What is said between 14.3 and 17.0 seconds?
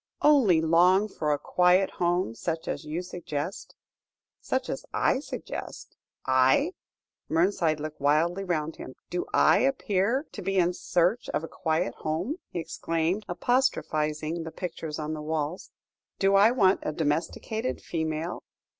the pictures on the walls; "do I want a